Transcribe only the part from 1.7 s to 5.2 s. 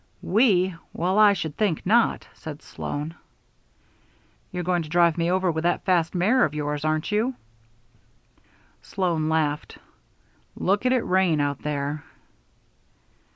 not!" said Sloan. "You're going to drive